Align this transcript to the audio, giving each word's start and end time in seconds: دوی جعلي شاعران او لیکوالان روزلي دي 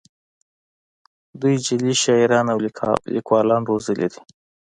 دوی 1.39 1.55
جعلي 1.65 1.93
شاعران 2.03 2.45
او 2.53 2.57
لیکوالان 3.15 3.61
روزلي 3.69 4.07
دي 4.13 4.21